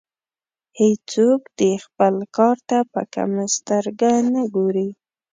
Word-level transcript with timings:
هیڅوک 0.79 1.41
دې 1.59 1.71
خپل 1.85 2.15
کار 2.37 2.57
ته 2.69 2.77
په 2.93 3.01
کمه 3.13 3.45
سترګه 3.57 4.11
نه 4.33 4.43
ګوري. 4.55 4.89